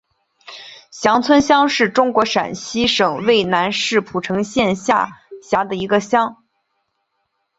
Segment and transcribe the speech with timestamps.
[0.89, 6.43] 翔村乡是中国陕西省渭南市蒲城县下辖的一个乡。